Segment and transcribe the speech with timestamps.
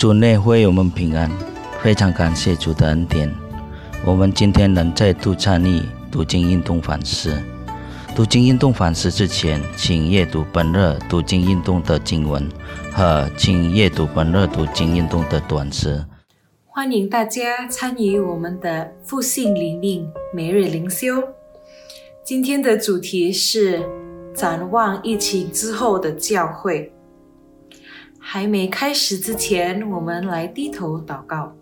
[0.00, 1.30] 主内会我们平安，
[1.82, 3.30] 非常感谢主的恩典。
[4.02, 7.38] 我们今天能再度参与读经运动反思。
[8.16, 12.48] 读经运动反思之前，请阅读本日读经运动的经文
[12.90, 16.02] 和请阅读本日读经运动的短诗。
[16.64, 21.22] 欢迎大家参与我们的复兴灵命每日灵修。
[22.24, 23.86] 今天的主题是
[24.34, 26.90] 展望疫情之后的教会。
[28.22, 31.56] 还没开始之前，我们来低头祷告。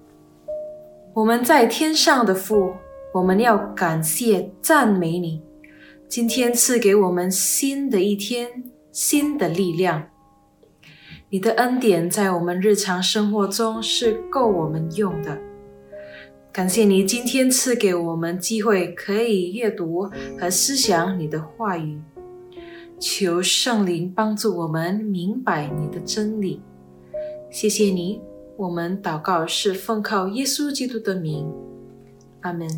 [1.15, 2.75] 我们在天上的父，
[3.15, 5.41] 我们要感谢赞美你，
[6.09, 10.09] 今天赐给我们新的一天，新的力量。
[11.31, 15.39] 你的恩典在我们日常生活中是够我们用的。
[16.51, 22.01] 感谢你今天赐给我们机会，可以阅读和思想你的话语。
[22.99, 26.61] 求圣灵帮助我们明白你的真理，
[27.51, 28.21] 谢谢你。
[28.57, 31.47] 我们祷告是奉靠耶稣基督的名，
[32.41, 32.69] 阿门。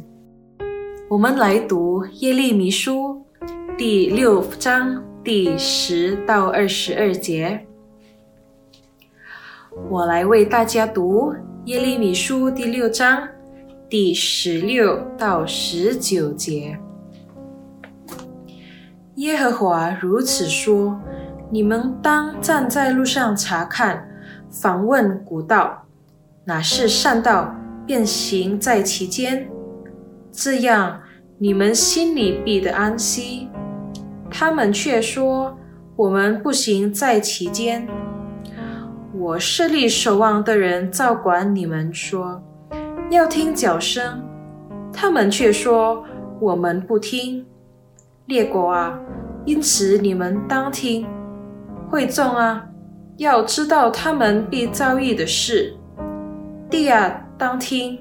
[1.08, 3.24] 我们来读耶利米书
[3.78, 7.66] 第六章第十到二十二节。
[9.88, 11.32] 我来为大家读
[11.64, 13.26] 耶利米书第六章
[13.88, 16.78] 第十六到十九节。
[19.20, 20.98] 耶和华如此说
[21.52, 24.08] ：“你们当站在路上查看，
[24.48, 25.84] 访问古道，
[26.46, 27.54] 哪是善道，
[27.86, 29.46] 便行在其间。
[30.32, 31.02] 这样，
[31.36, 33.50] 你们心里必得安息。
[34.30, 35.54] 他们却说：
[35.96, 37.86] 我们不行在其间。
[39.12, 42.42] 我设立守望的人，照管你们，说
[43.10, 44.22] 要听脚声。
[44.90, 46.06] 他们却说：
[46.40, 47.44] 我们不听。”
[48.30, 48.96] 列国啊，
[49.44, 51.04] 因此你们当听；
[51.88, 52.64] 会众啊，
[53.16, 55.74] 要知道他们必遭遇的事。
[56.70, 57.98] 地啊，当听！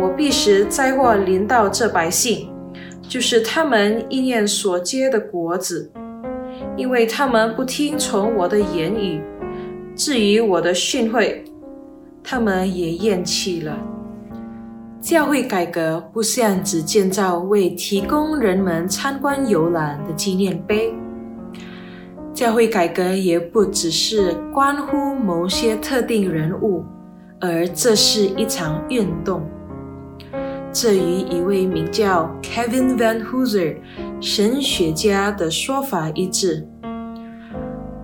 [0.00, 2.48] 我必使灾祸临到这百姓，
[3.02, 5.92] 就是他们意念所结的果子，
[6.74, 9.22] 因为他们不听从我的言语。
[9.94, 11.42] 至于我的训诲，
[12.24, 13.76] 他们也厌弃了。
[15.02, 20.94] 教会改革不像只建造为提供人们参观游览的纪念碑，
[22.32, 26.84] 教会改革也不只是关乎某些特定人物，
[27.40, 29.42] 而这是一场运动。
[30.72, 33.78] 这与一位名叫 Kevin Van Hooser
[34.20, 36.64] 神学家的说法一致：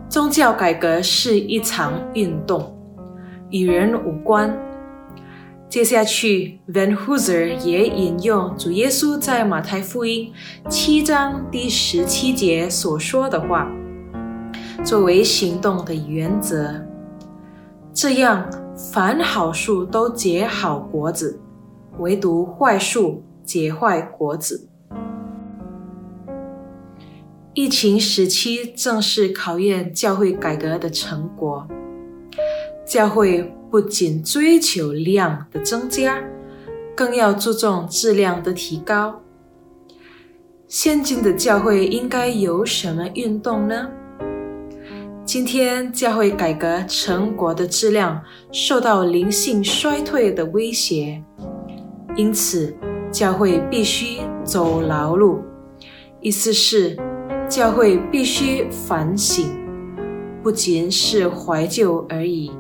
[0.09, 2.77] 宗教改革是一场运动，
[3.51, 4.53] 与人无关。
[5.69, 10.33] 接下去，Van Hooser 也引用主耶稣在马太福音
[10.71, 13.71] 七章第十七节所说的话，
[14.83, 16.83] 作为行动的原则。
[17.93, 18.49] 这样，
[18.91, 21.39] 凡好树都结好果子，
[21.99, 24.71] 唯独坏树结坏果子。
[27.53, 31.69] 疫情时期正是考验教会改革的成果，
[32.87, 33.53] 教会。
[33.71, 36.23] 不仅追求量的增加，
[36.97, 39.21] 更要注重质量的提高。
[40.67, 43.89] 现今的教会应该有什么运动呢？
[45.25, 51.23] 今天教会改革成果的质量受到灵性衰退的威胁，
[52.17, 52.75] 因此
[53.11, 55.43] 教会必须走劳路。
[56.21, 56.97] 意思是，
[57.49, 59.47] 教会必须反省，
[60.43, 62.51] 不仅是怀旧而已。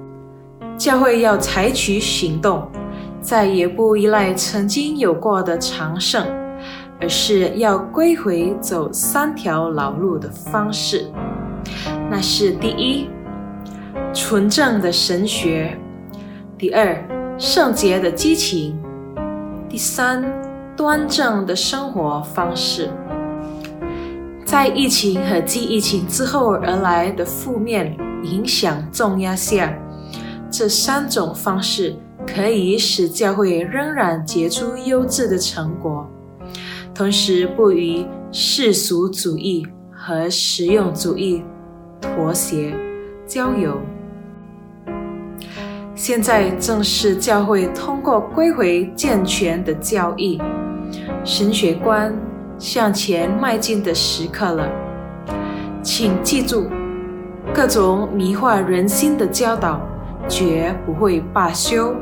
[0.78, 2.70] 教会要采取行动，
[3.20, 6.24] 再也不依赖曾经有过的长盛，
[7.00, 11.10] 而是要归回走三条老路的方式。
[12.08, 13.10] 那是第一，
[14.14, 15.76] 纯正的神学；
[16.56, 16.96] 第二，
[17.36, 18.72] 圣洁的激情；
[19.68, 20.24] 第三，
[20.76, 22.88] 端正的生活方式。
[24.44, 29.76] 在疫情和继疫情之后而来的负面影响重压下。
[30.50, 31.94] 这三种方式
[32.26, 36.08] 可以使教会仍然结出优质的成果，
[36.94, 41.42] 同时不与世俗主义和实用主义
[42.00, 42.74] 妥协
[43.26, 43.78] 交友。
[45.94, 50.40] 现在正是教会通过归回健全的教义、
[51.24, 52.14] 神学观
[52.58, 54.66] 向前迈进的时刻了。
[55.82, 56.68] 请记住，
[57.52, 59.80] 各种迷惑人心的教导。
[60.28, 61.94] 绝不会罢休。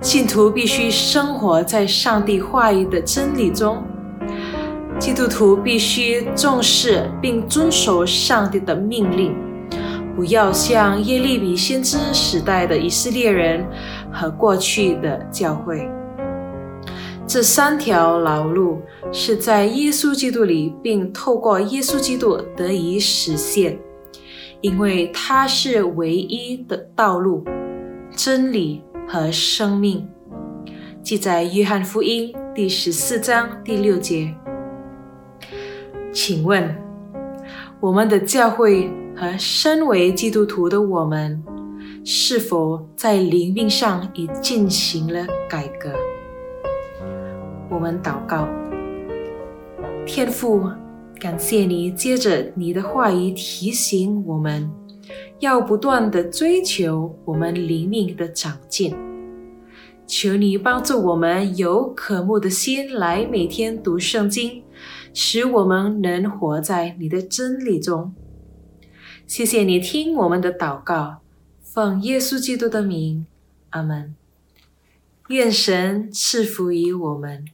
[0.00, 3.82] 信徒必须生活在上帝话语的真理中。
[4.98, 9.34] 基督徒必须重视并遵守上帝的命令，
[10.16, 13.64] 不要像耶利米先知时代的以色列人
[14.12, 15.88] 和过去的教会。
[17.26, 18.80] 这三条老路
[19.12, 23.78] 是在耶稣基督里，并透过耶稣基督得以实现，
[24.60, 27.44] 因为它是唯一的道路、
[28.10, 30.08] 真理和生命。
[31.00, 34.34] 记载约翰福音第十四章第六节。
[36.12, 36.76] 请问，
[37.78, 41.40] 我们的教会和身为基督徒的我们，
[42.04, 45.92] 是否在灵命上已进行了改革？
[47.70, 48.48] 我们祷告，
[50.04, 50.68] 天父，
[51.20, 54.70] 感谢你接着你的话语提醒我们，
[55.40, 58.94] 要不断的追求我们灵命的长进。
[60.06, 64.62] 求你帮助我们有渴慕的心来每天读圣经，
[65.12, 68.14] 使我们能活在你的真理中。
[69.26, 71.18] 谢谢你听我们的祷告，
[71.60, 73.26] 奉耶稣基督的名，
[73.70, 74.14] 阿门。
[75.28, 77.44] 愿神赐福于我们。